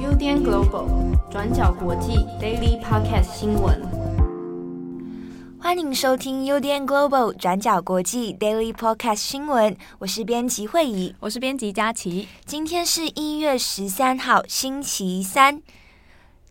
[0.00, 3.82] UDN Global 转角国际 Daily Podcast 新闻，
[5.60, 9.76] 欢迎收听 UDN Global 转角国际 Daily Podcast 新闻。
[9.98, 12.26] 我是编辑慧仪，我是编辑佳琪。
[12.46, 15.60] 今天是一月十三号，星期三。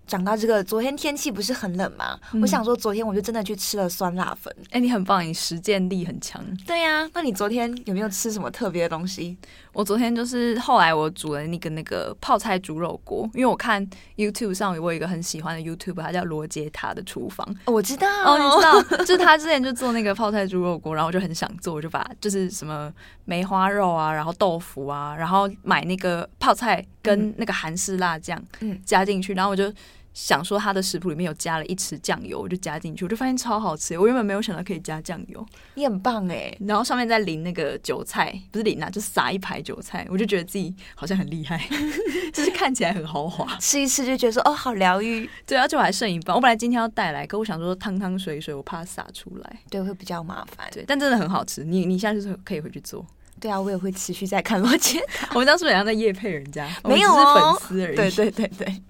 [0.07, 2.19] 讲到这个，昨天天气不是很冷吗？
[2.33, 4.53] 嗯、我想说，昨天我就真的去吃了酸辣粉。
[4.65, 6.43] 哎、欸，你很棒，你实践力很强。
[6.65, 9.37] 对呀、啊，那你昨天有没有吃什么特别的东西？
[9.75, 13.85] 我昨天就是后来我煮了那个那个泡菜猪肉锅，因为我看
[14.15, 17.45] YouTube 上有我一个很喜欢的 YouTube，它叫罗杰塔的厨房。
[17.65, 22.89] 哦，我知道，哦，你知道，就是他之前就做那个泡菜猪肉锅，然后我就很想做，我就把就是什么
[23.25, 29.69] 梅花肉啊，然后豆腐啊，然后买那个泡菜跟那个韩式辣酱，嗯，加进去，然后我就。
[30.15, 33.99] 想说他的食谱里面有加了一匙酱油，我就加进去，我就发现超好吃。
[33.99, 36.57] 我原本没有想到可以加酱油，你很棒哎！
[36.61, 41.61] 然后上面再淋那个韭菜，不是淋啊，就撒一排韭菜，我就觉得自己好像很厉害，
[42.33, 43.57] 就是看起来很豪华。
[43.57, 45.29] 吃一吃就觉得说哦，好疗愈。
[45.45, 50.65] 对，而且我还剩一半，我本来今天要带来，可我想说汤汤水水，我怕洒出来，对，会比较麻烦。
[50.71, 53.05] 对，但真的很好吃，你你下次可以回去做。
[53.37, 55.27] 对啊，我也会持续在看罗杰塔。
[55.35, 57.95] 我们当时好像在夜配人家，没有哦，粉丝而已。
[57.97, 58.81] 对对对对。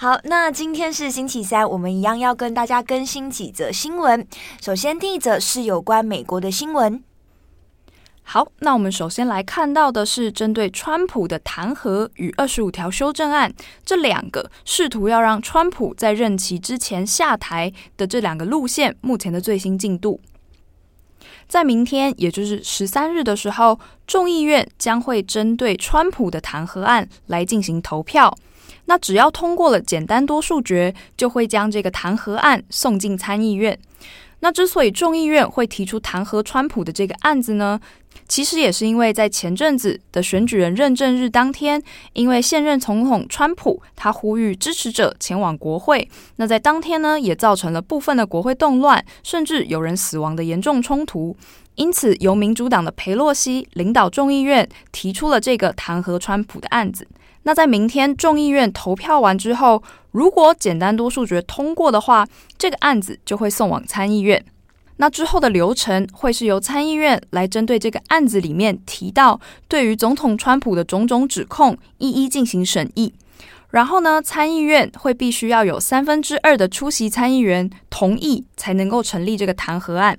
[0.00, 4.24] 好，那今天是星期三，我们一样要跟大家更新几则新闻。
[4.62, 7.02] 首先，第一则是有关美国的新闻。
[8.22, 13.52] 好，那我们首先来看到的是针对川普的弹劾与二十五条修正案
[13.84, 20.20] 这两个试图要让川普在任期之前下台的这两个路线，目前的最新进度。
[21.48, 28.38] 在明天，也就是十三日的时候，众议院将会针对川普的弹劾案来进行投票。
[28.88, 33.78] 那只要通过了简单多数决，就会将这个弹劾案送进参议院。
[34.40, 37.78] 那之所以众议院会提出弹劾川普的这个案子呢，
[38.28, 51.36] 其实也是因为在前阵子的选举人认证日当天，因为现任总统川普他呼吁支持者前往国会，那在当天呢也造成了部分的国会动乱，甚至有人死亡的严重冲突。
[51.74, 57.06] 因此，由民主党的佩洛西领导众议院提出了这个弹劾川普的案子。
[57.44, 62.26] 那在明天众议院投票完之后，如果简单多数决通过的话，
[62.58, 64.44] 这个案子就会送往参议院。
[64.96, 73.14] 那之后的流程会是由参议院来针对这个案子里面提到对于总统川普的种种指控一一进行审议。
[73.70, 80.16] 然后呢，参议院会必须要有三分之二的出席参议员同意，才能够成立这个弹劾案。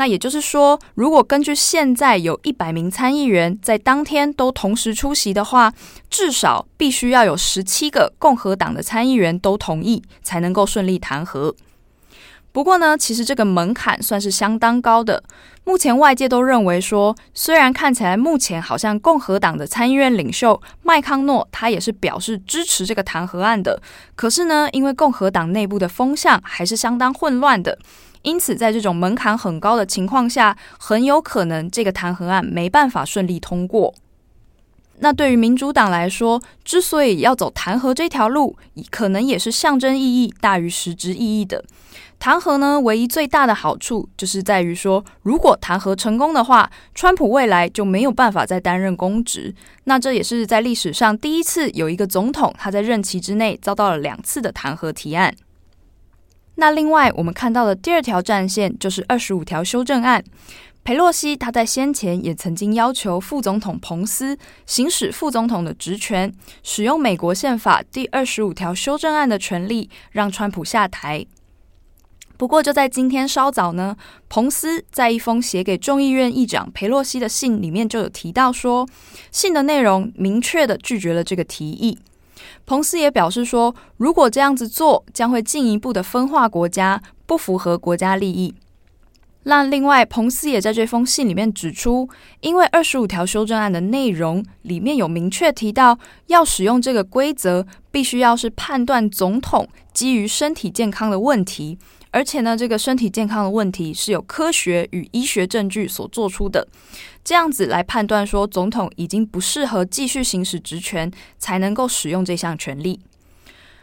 [0.00, 5.70] 那也就是说，如果根据现在有一百名参议员在当天都同时出席的话，
[6.08, 11.54] 至少必须要有十七个共和党的参议员都同意，才能够顺利弹劾。
[12.50, 15.22] 不过呢，其实这个门槛算是相当高的。
[15.64, 23.82] 目前外界都认为说，虽然看起来目前好像共和党的参议院领袖麦康诺他也是表示支持这个弹劾案的，
[24.16, 27.78] 可是呢，因为共和党内部的风向还是相当混乱的。
[28.22, 33.94] 因此，在这种门槛很高的情况下，很有可能这个弹劾案没办法顺利通过。
[35.02, 38.54] 那对于民主党来说，之所以要走弹劾这条路，
[38.90, 41.64] 可能也是象征意义大于实质意义的。
[42.18, 49.54] 弹劾呢，唯一最大的好处就是在于说，如果弹劾成功的话，川普未来就没有办法再担任公职。
[49.84, 55.34] 那这也是在历史上第一次有一个总统他在任期之内遭到了两次的弹劾提案。
[56.60, 60.22] 那另外，我们看到的第二条战线就是二十五条修正案。
[60.84, 66.30] 裴洛西他在先前也曾经要求副总统彭斯行使副总统的职权，
[66.62, 71.24] 使用美国宪法第二十五条修正案的权利，让川普下台。
[72.36, 73.96] 不过就在今天稍早呢，
[74.28, 78.86] 彭斯在一封写给众议院议长裴洛西的信里面就有提到说，
[79.32, 81.98] 信的内容明确地拒绝了这个提议。
[82.66, 88.54] 彭斯也表示说，如果这样子做，将会进一步的分化国家，不符合国家利益。
[89.44, 92.08] 那另外，彭斯也在这封信里面指出，
[92.40, 101.78] 因为二十五条修正案的内容里面有明确提到，要使用这个规则，必须要是判断总统基于身体健康的问题。
[102.12, 106.66] 而且呢，这个身体健康的问题是有科学与医学证据所做出的，
[107.22, 113.00] 这样子来判断说总统已经不适合继续行使职权，才能够使用这项权利。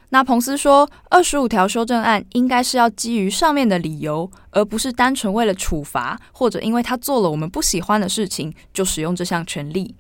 [0.10, 9.94] 那彭斯说，二十五条修正案应该是要基于上面的理由，而不是单纯为了处罚或者因为他做了我们不喜欢的事情就使用这项权利。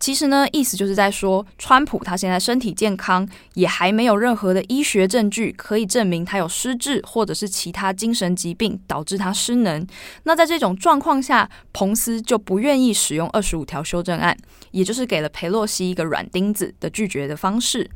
[0.00, 9.86] 其实呢，意思就是在说，川普他现在身体健康，也还没有任何的医学证据可以证明他有失智或者是其他精神疾病导致他失能。
[10.22, 14.34] 那在这种状况下，彭斯就不愿意使用二十五条修正案，
[14.70, 17.90] 也就是给了裴洛西一个软钉子的拒绝的方式。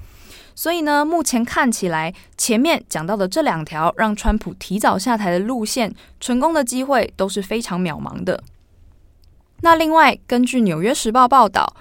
[0.55, 8.45] 所以呢，目前看起来，前面讲到的这两条让川普提早下台的路线，成功的机会都是非常渺茫的。
[9.63, 11.75] 那另外，根据《纽约时报》报道。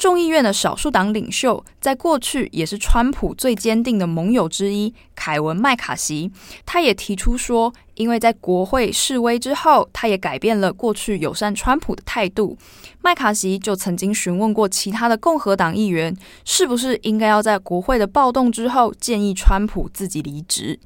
[0.00, 6.32] 众议院的少数党领袖，在过去也是川普最坚定的盟友之一，凯文·麦卡锡，
[6.64, 12.56] 他也提出说，因为在国会示威之后，他也改变了过去友善川普的态度。
[13.02, 16.16] 麦卡锡就曾经询问过其他的共和党议员，
[16.46, 20.80] 是不是应该要在国会的暴动之后建议川普自己离职。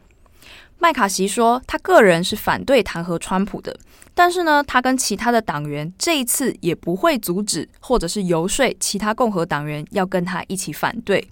[0.85, 3.75] 麦卡锡说，他个人是反对弹劾川普的，
[4.13, 11.27] 但是呢，他跟其他的党员这一次也不会阻止或者是游说其他共和党员要跟他一起反对。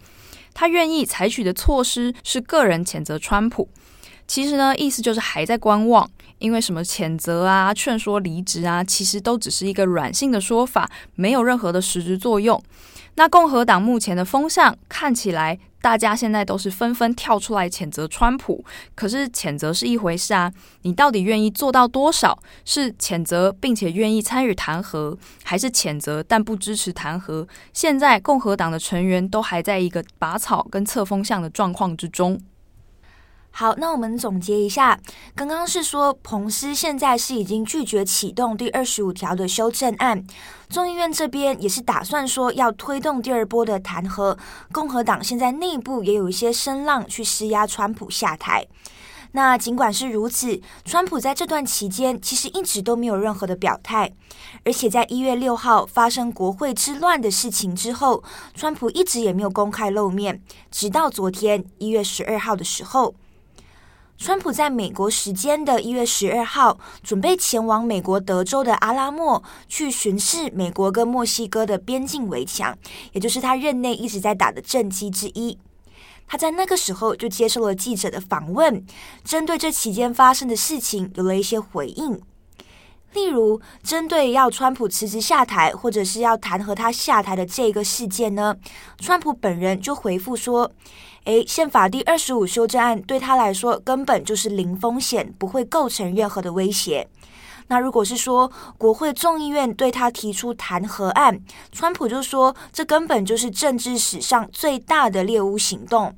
[0.54, 3.68] 他愿意采取的措施是个人谴责川普，
[4.26, 12.58] 其实呢，意思就是还在观望，因为什么谴责啊、劝说离职啊，其实都只是一个软性的说法，没有任何的实质作用。
[13.14, 18.64] 那共和党目前的风向看起来，大家现在都是纷纷跳出来谴责川普。
[18.94, 20.50] 可是谴责是一回事啊，
[20.82, 22.38] 你到底愿意做到多少？
[22.64, 27.46] 是谴责并且愿意参与弹劾，还是谴责但不支持弹劾？
[27.74, 32.40] 现在共和党的成员都还在一个拔草跟测风向的状况之中。
[33.54, 34.98] 好，那我们总结一下，
[35.36, 40.24] 刚刚是说彭斯现在是已经拒绝启动第二十五条的修正案，
[40.70, 44.36] 众议院这边也是打算说要推动第二波的弹劾，
[44.72, 48.66] 共和党现在内部也有一些声浪去施压川普下台。
[49.32, 54.12] 那尽管是如此，川普在这段期间其实一直都没有任何的表态，
[54.64, 63.14] 而且在一月六号发生国会之乱的事情之后，川普一直也没有公开露面，直到昨天一月十二号的时候。
[64.22, 72.78] 川普在美国时间的一月十二号，准备前往美国德州的阿拉莫去巡视美国跟墨西哥的边境围墙，
[73.10, 75.58] 也就是他任内一直在打的政绩之一。
[76.28, 78.86] 他在那个时候就接受了记者的访问，
[79.24, 82.22] 针对这期间发生的事情有了一些回应。
[83.12, 88.56] 例如，针对要川普辞职下台，或者是要弹劾他下台的这个事件呢，
[88.98, 90.70] 川普本人就回复说。
[91.24, 97.06] 诶，宪法第二十五修正案对他来说根本就是零风险，不会构成任何的威胁。
[97.68, 106.12] 那如果是说国会众议院对他提出弹劾案，川普就说这根本就是政治史上最大的猎巫行动。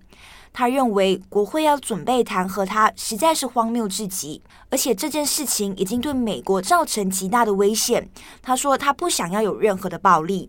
[0.54, 4.40] 他认为国会要准备弹劾他，实在是荒谬至极，
[4.70, 8.08] 而且这件事情已经对美国造成极大的危险。
[8.40, 10.48] 他说他不想要有任何的暴力。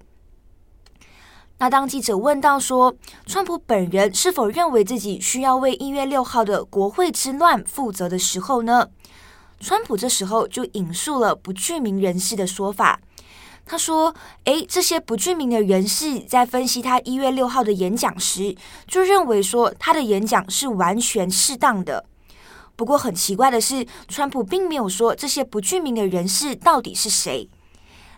[1.57, 8.89] 那当记者问到说，川普本人是否认为自己需要为一月六号的国会之乱负责的时候呢？
[9.59, 12.99] 川普这时候就引述了不具名人士的说法，
[13.65, 14.13] 他说
[14.45, 18.55] ：“诶，这些不具名的人士在分析他一月六号的演讲时，
[18.87, 22.05] 就认为说他的演讲是完全适当的。
[22.75, 27.49] 不过很奇怪的是，川普并没有说这些不具名的人士到底是谁。”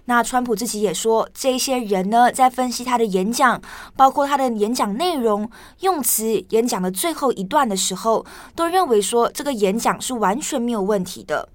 [0.09, 3.61] 那川普自己也说，这些人呢，在分析他的演讲，
[3.97, 5.49] 包括他的演讲内容、
[5.81, 11.49] 用词、演讲的最后一段的时候，都认为说这个演讲是完全没有问题的。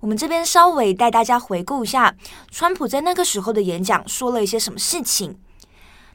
[0.00, 2.14] 我们这边稍微带大家回顾一下，
[2.50, 5.38] 川普在那个时候的演讲说了一些什么事情。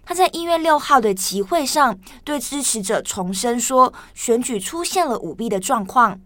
[0.05, 6.19] 他在一月六号的集会上，对支持者重申说，选举出现了舞弊的状况。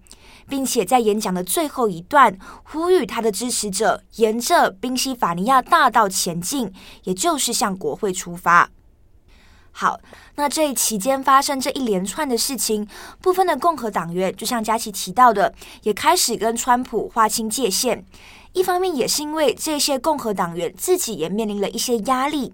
[0.50, 6.72] 并且在演讲的最后一段，呼吁他的支持者沿着宾夕法尼亚大道前进，
[7.04, 8.70] 也就是向国会出发。
[9.80, 10.00] 好，
[10.38, 12.88] 那这期间发生这一连串的事情，
[13.22, 15.54] 部分的共和党员就像佳琪提到的，
[15.84, 18.04] 也开始跟川普划清界限。
[18.54, 22.52] 一方面也是因为这些共和党员自己也面临了一些压力，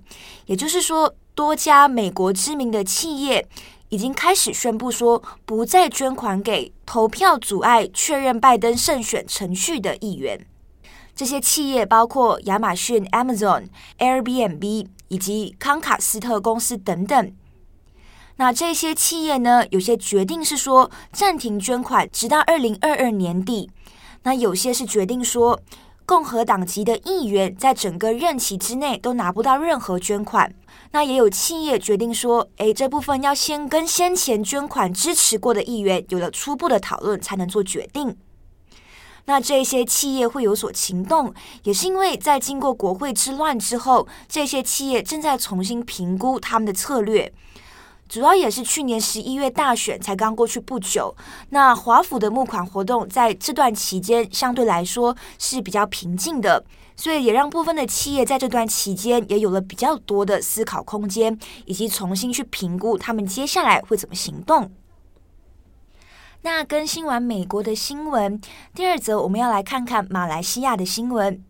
[0.47, 3.47] 也就是说，多家美国知名的企业。
[3.87, 10.45] 已经开始宣布说，不再捐款给投票阻碍确认拜登胜选程序的议员。
[11.15, 13.67] 这些企业包括亚马逊、Amazon、
[13.99, 17.31] Airbnb 以及康卡斯特公司等等。
[18.37, 23.69] 那这些企业呢，有些决定是说暂停捐款，直到二零二二年底。
[24.23, 25.59] 那有些是决定说，
[26.07, 30.51] 共和党籍的议员在整个任期之内都拿不到任何捐款。
[30.93, 38.17] 那也有企业决定说，诶，这部分要先跟先前捐款支持过的议员有了初步的讨论，才能做决定。
[39.25, 47.31] 那这些企业会有所行动，也是因为在经过国会之乱之后，这些企业正在重新评估他们的策略。
[48.09, 51.15] 主要也是去年十一月大选才刚过去不久，
[51.49, 56.63] 那华府的募款活动在这段期间相对来说是比较平静的，
[56.95, 64.69] 所以也让部分的企业在这段期间也有了比较多的思考空间，以及重新去评估他们接下来会怎么行动。
[66.45, 68.39] 那更新完美国的新闻，
[68.75, 71.41] 第二则我们要来看看马来西亚的新闻。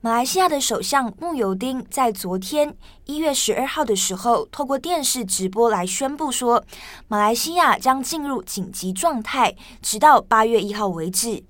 [0.00, 6.64] 马来西亚的首相穆尤丁在昨天一月十二号的时候，透过电视直播来宣布说，
[7.06, 11.44] 马来西亚将进入紧急状态，直到八月一号为止。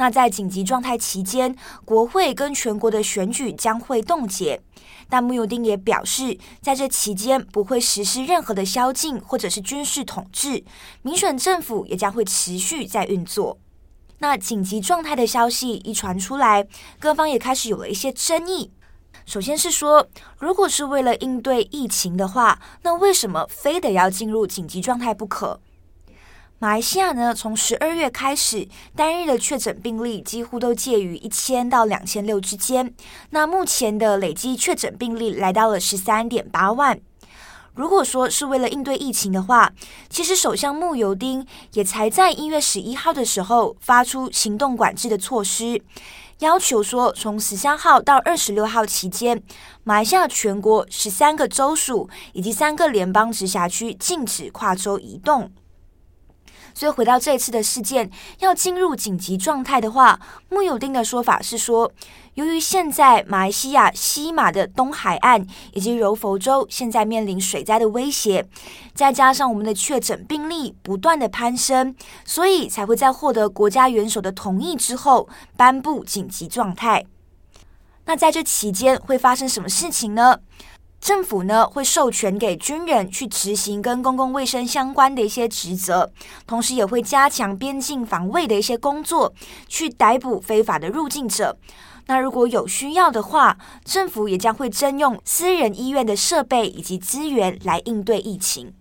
[0.00, 1.54] 那在紧急状态期间，
[1.84, 4.58] 国会跟全国的选举将会冻结。
[5.10, 10.64] 但穆尤丁也表示，在这期间不会实施任何的宵禁或者是军事统治，
[11.02, 13.58] 民选政府也将会持续在运作。
[14.20, 16.66] 那紧急状态的消息一传出来，
[16.98, 18.70] 各方也开始有了一些争议。
[19.26, 25.60] 首先是说，如果是为了应对疫情的话，那为什么非得要进入紧急状态不可？
[26.62, 32.94] 马来西亚呢，从十二月开始，单日的确诊病例几乎都介于一千到两千六之间。
[33.30, 37.00] 那目前的累计确诊病例来到了十三点八万。
[37.72, 39.72] 如果说是为了应对疫情的话，
[40.10, 45.82] 其实首相慕尤丁也才在一月十一号的时候发出行动管制的措施，
[46.40, 49.42] 要求说从十三号到二十六号期间，
[49.82, 55.50] 马来西亚全国十三个州属以及三个联邦直辖区禁止跨州移动。
[56.80, 60.18] 所以回到这次的事件，要进入紧急状态的话，
[60.48, 61.92] 慕尤丁的说法是说，
[62.32, 68.48] 由于现在马来西亚西马的东海岸以及柔佛州现在面临水灾的威胁，
[68.94, 71.94] 再加上我们的确诊病例不断的攀升，
[72.24, 77.04] 所以才会在获得国家元首的同意之后颁布紧急状态。
[78.06, 80.38] 那在这期间会发生什么事情呢？
[81.00, 86.12] 政府呢，会授权给军人去执行跟公共卫生相关的一些职责，
[86.46, 89.32] 同时也会加强边境防卫的一些工作，
[89.66, 91.56] 去逮捕非法的入境者。
[92.06, 98.74] 那如果有需要的话，政府也将会征用私人医院的设备以及资源来应对疫情。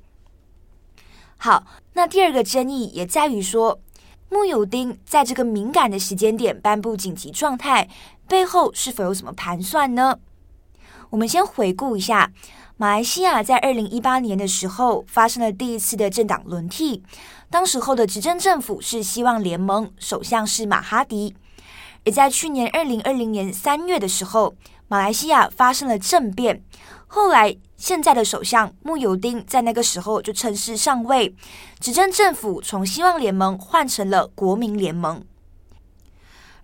[1.37, 3.79] 好，那第二个争议也在于说，
[4.29, 7.87] 慕尤丁在这个敏感的时间点颁布紧急状态，
[8.27, 10.17] 背后是否有什么盘算呢？
[11.11, 12.31] 我们先回顾一下，
[12.77, 17.03] 马来西亚在二零一八年的时候发生了第一次的政党轮替，
[17.49, 21.35] 当时候的执政政府是希望联盟，首相是马哈迪。
[22.05, 24.53] 而在去年二零二零年三月的时候，
[24.87, 26.63] 马来西亚发生了政变，
[27.07, 31.35] 后来现在的首相慕尤丁在那个时候就趁势上位，
[31.79, 35.23] 执政政府从希望联盟换成了国民联盟。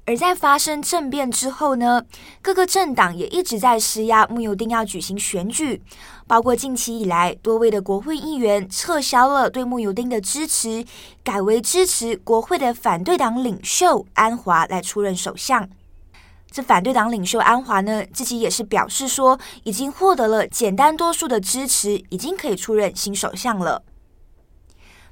[0.07, 2.03] 而在发生政变之后呢，
[2.39, 5.81] 各个政党也一直在施压穆尤丁要举行选举，
[6.27, 10.85] 包括近期以来多位的国会议员撤销了对穆尤丁的支持，
[11.23, 15.67] 改为支持国会的反对党领袖安华来出任首相。
[16.51, 23.81] 这反对党领袖安华呢，自己也是表示说，已经获得了简单多数的支持，已经可以出任新首相了。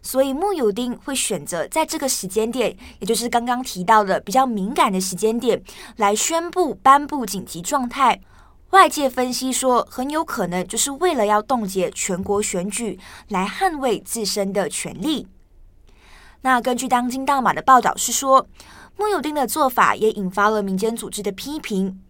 [0.03, 5.63] 所以穆尤丁会选择在这个时间点，也就是刚刚提到的比较敏感的时间点，
[5.95, 8.21] 来宣布颁布紧急状态。
[8.71, 15.27] 外界分析说，很有可能就是为了要冻结全国选举，来捍卫自身的权利。
[16.41, 18.45] 那根据当今大马的报道是说，
[18.97, 22.01] 穆尤丁的做法也引发了民间组织的批评。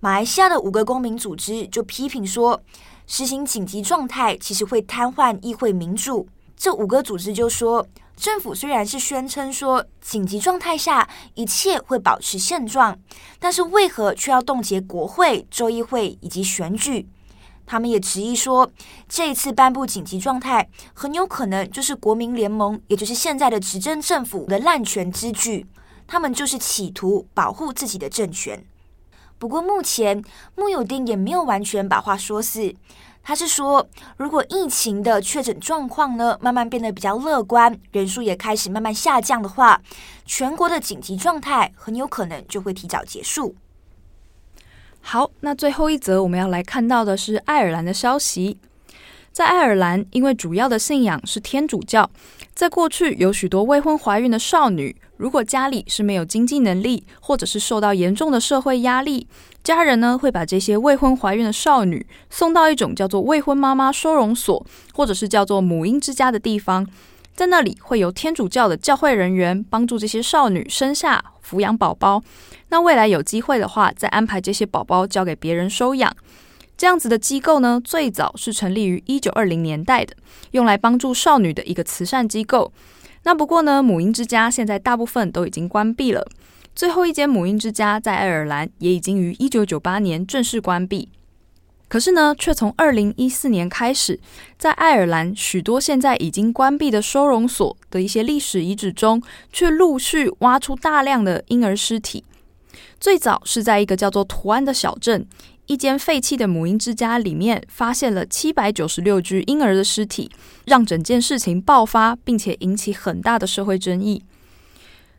[0.00, 2.62] 马来西亚的五个公民组织就批评说，
[3.06, 6.28] 实行紧急状态其实会瘫痪议会民主。
[6.58, 7.86] 这五个组织就说，
[8.16, 12.98] 政府虽然是宣称说紧急状态下一切会保持现状，
[13.38, 17.08] 但是为何却要冻结国会、州议会以及选举？
[17.64, 18.68] 他们也质疑说，
[19.08, 25.64] 这一次颁布紧急状态，很有可能就是国民联盟，也就是现在的执政政府的滥权之举。
[26.06, 28.64] 他们就是企图保护自己的政权。
[29.38, 30.22] 不过目前
[30.56, 32.74] 穆有丁也没有完全把话说死。
[33.22, 39.82] 他是说，如果疫情的确诊状况呢，慢慢变得比较乐观，人数也开始慢慢下降的话，
[40.24, 43.54] 全国的紧急状态很有可能就会提早结束。
[45.00, 48.58] 好，那最后一则我们要来看到的是爱尔兰的消息。
[49.30, 52.10] 在爱尔兰，因为主要的信仰是天主教，
[52.54, 59.26] 在过去有许多未婚怀孕的少女，如果家里是没有经济能力，或者是受到严重的社会压力。
[59.64, 66.86] 家人呢，会把这些未婚怀孕的少女送到一种叫做未婚妈妈收容所，或者是叫做母婴之家的地方。
[67.34, 72.22] 在那里会由天主教的教会人员帮助这些少女生下、抚养宝宝。
[72.68, 76.14] 那未来有机会的话，再安排这些宝宝交给别人收养。
[76.76, 80.14] 这样子的机构呢，最早是成立于一九二零年代的，
[80.52, 82.72] 用来帮助少女的一个慈善机构。
[83.24, 86.26] 那不过呢，母婴之家现在大部分都已经关闭了。
[86.74, 91.08] 最后一间母婴之家在爱尔兰也已经于一九九八年正式关闭。
[91.88, 94.20] 可是呢，却从二零一四年开始，
[94.58, 102.22] 在爱尔兰许多现在已经关闭的收容所的一些历史遗址中，却陆续挖出大量的婴儿尸体。
[103.00, 105.26] 最早是在一个叫做图安的小镇。
[105.68, 110.30] 一间废弃的母婴之家里面发现了七百九十六具婴儿的尸体，
[110.64, 114.24] 让整件事情爆发，并且引起很大的社会争议。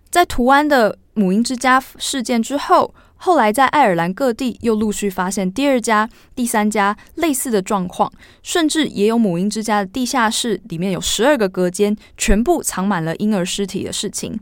[0.09, 14.39] 在图安的母婴之家事件之后，后来在爱尔兰各地又陆续发现第二家、第三家类似的状况，甚至也有母婴之家的地下室里面有十二个隔间，全部藏满了婴儿尸体的事情。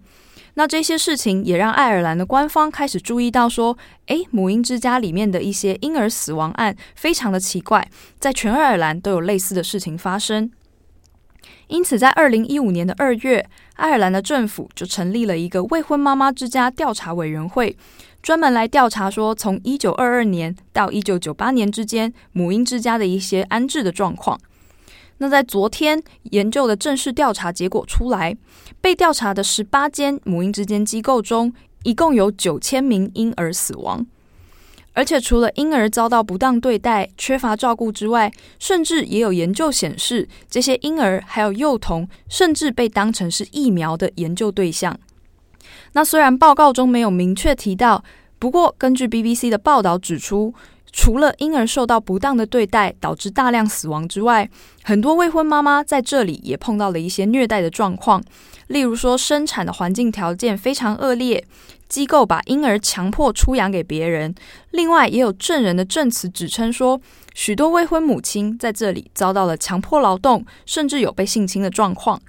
[0.58, 7.88] 那这些事情也让爱尔兰的官方开始注意到，说，诶，母婴之家里面的一些婴儿死亡案非常的奇怪，
[8.20, 10.50] 在全爱尔兰都有类似的事情发生。
[11.68, 17.78] 因此，在二零一五年的二月，爱尔兰的政府就成立了一个未婚妈妈之家调查委员会，
[18.24, 24.40] 专门来调查说，从一九二二年到一九九八年之间，母婴之家的一些安置的状况。
[25.20, 28.38] 那在昨天研究的正式调查结果出来，
[28.80, 31.52] 被调查的十八间母婴之间机构中，
[31.84, 34.06] 一共有九千名婴儿死亡，
[34.94, 44.96] 而且除了婴儿遭到不当对待、缺乏照顾之外，甚至也有研究显示，这些婴儿还有幼童，甚至被当成是疫苗的研究对象。
[45.94, 48.04] 那虽然报告中没有明确提到，
[48.38, 50.54] 不过根据 BBC 的报道指出。
[50.98, 54.50] 除了婴儿受到不当的对待导致大量死亡之外，
[54.84, 58.22] 很多未婚妈妈在这里也碰到了一些虐待的状况，
[58.66, 61.46] 例如说生产的环境条件非常恶劣，
[61.88, 64.34] 机构把婴儿强迫出养给别人。
[64.72, 67.00] 另外，也有证人的证词指称说，
[67.36, 72.20] 许多未婚母亲在这里遭到了强迫劳动，甚至有被性侵的状况。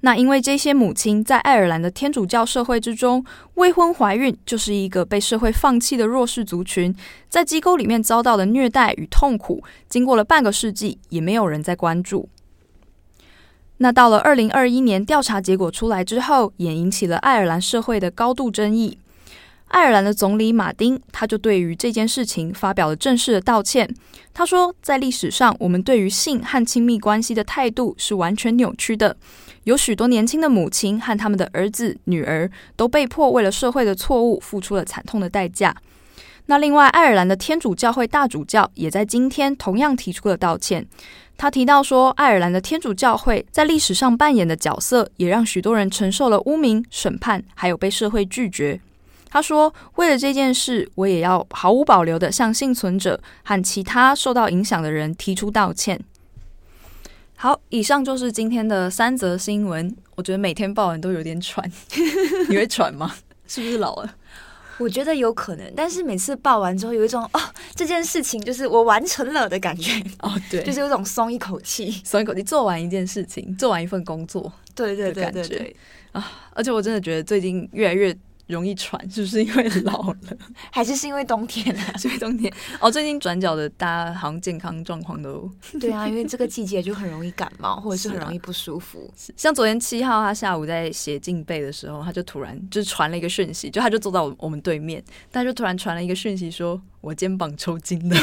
[0.00, 3.24] 那因为这些母亲在爱尔兰的天主教社会之中，
[3.54, 6.94] 未婚怀孕就是一个被社会放弃的弱势族群，
[7.28, 12.28] 在机构里面遭到的虐待与痛苦，经过了半个世纪，也没有人在关注。
[13.78, 18.98] 那到了二零二一年，调查结果出来之后，也引起了爱尔兰社会的高度争议。
[19.68, 23.88] 爱尔兰的总理马丁，他就对于这件事情发表了正式的道歉。
[24.32, 29.16] 他说，在历史上，我们对于性和亲密关系的态度是完全扭曲的。
[29.64, 35.76] 有许多年轻的母亲和他们的儿子、女儿都被迫为了社会的错误付出了惨痛的代价。
[36.46, 40.86] 那另外，爱尔兰的天主教会大主教也在今天同样提出了道歉。
[41.36, 48.80] 他提到说，爱尔兰的天主教会在历史上扮演的角色，也让许多人承受了污名、审判，还有被社会拒绝。
[49.30, 56.00] 他说，为了这件事，我也要毫无保留地向幸存者和其他受到影响的人提出道歉。
[57.36, 59.94] 好，以上就是今天的三则新闻。
[60.16, 61.70] 我觉得每天报完都有点喘，
[62.50, 63.14] 你会喘吗？
[63.46, 64.14] 是不是老了？
[64.78, 67.40] 我觉得有可能，但是每次报完之后，有一种哦，
[67.76, 70.02] 这件事情就是我完成了的感觉。
[70.20, 75.76] 哦，对，就是有种松一口气，松一口气，做完一件事情，做完一份工作，对对对对对
[76.12, 76.32] 啊！
[76.54, 78.16] 而且我真的觉得最近越来越。
[78.48, 80.16] 容易喘， 是不是因为老了，
[80.72, 81.96] 还是是因为冬天啊？
[81.96, 82.90] 是因为冬天哦。
[82.90, 89.12] 最近转角的大家好像健康状况都 对啊，因为这个季节就很容易感冒，或者是很容易不舒服。
[89.14, 98.16] 啊，像昨天七号，他下午在写进背的时候，他就突然就是传了一个讯息，就他就坐到我们对面，他就突然传了一个讯息说，说我肩膀抽筋了。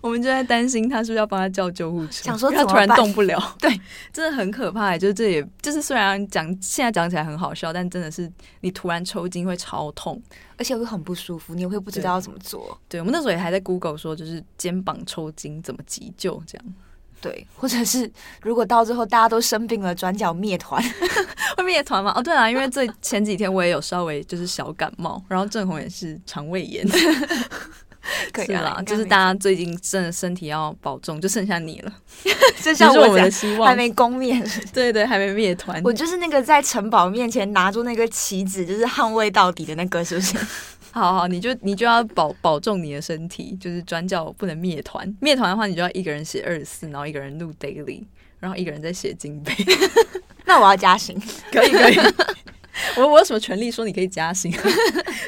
[0.00, 3.70] 我们就在担心他是不是要帮他叫救护车，想说他突然动不了， 对，
[4.12, 4.96] 真的很可怕。
[4.96, 10.20] 就是这也就是虽然讲现在讲起来很好笑，但真的是你突然抽筋会超痛，
[10.56, 12.78] 而且会很不舒服，你也会不知道要怎么做。
[12.88, 16.74] 对，对我们那时候也还在 Google 说，就是肩膀抽筋怎么急救这样。
[17.20, 20.82] 对，或者是如果到最后大家都生病了，转角灭团
[21.56, 22.12] 会灭团吗？
[22.16, 26.84] 哦，对啊，因为最前几天我也有稍微就是小感冒，然后郑红也是肠胃炎。
[28.32, 31.92] 可以啦，就是大家最近真的身体要保重，就剩下你了，
[32.56, 35.80] 剩下我们的希望，还没攻灭， 对对，还没灭团。
[35.84, 40.36] 我就是那个在城堡面前拿住那个旗子，就是捍卫到底的那个，是不是？
[40.92, 45.10] 好好，你就你就要保保重你的身体，就是专教不能灭团。
[45.20, 48.04] 灭团的话，你就要一个人写二十四，然后一个人录 daily，
[48.38, 49.54] 然后一个人在写金杯。
[50.44, 51.18] 那我要加薪，
[51.50, 51.96] 可以可以。
[52.96, 54.52] 我我有什么权利说你可以加薪？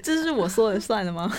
[0.02, 1.34] 这是我说了算了吗？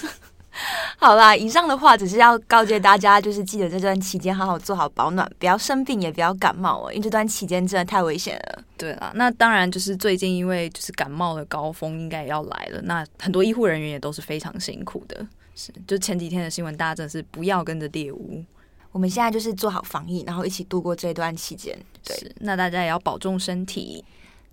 [0.97, 8.63] 好啦，以上的话只是要告诫大家，就是记得这段期间好好做好保暖，不要生病，也不要感冒哦，因为这段期间真的太危险了。
[8.77, 15.27] 对啦，那当然就是最近因为就是感冒的高峰应该也要来了，那很多医护人员也都是非常辛苦的。
[15.55, 18.43] 是，就前几天的新闻，大家真的是不要跟着猎物。
[18.91, 21.77] 我们现在就是做好防疫，然后一起度过这段期间。
[22.03, 24.03] 对，那大家也要保重身体。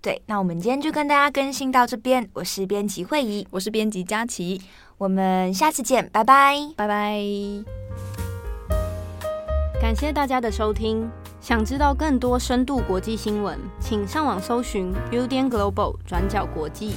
[0.00, 2.28] 对，那我们今天就跟大家更新到这边。
[2.32, 4.60] 我是编辑慧仪，我是编辑佳琪，
[5.02, 7.20] 我们下次见，拜拜，拜拜。
[9.80, 11.10] 感谢大家的收听。
[11.40, 16.94] 想知道更多深度国际新闻，请上网搜寻 u d n Global 转角国际。